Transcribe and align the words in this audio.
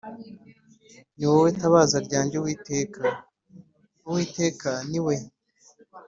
Ni 1.17 1.25
wowe 1.31 1.49
tabaza 1.59 1.97
ryanjye 2.05 2.35
Uwiteka 2.37 3.03
Uwiteka 4.07 4.69
ni 4.91 4.99
we 5.05 5.15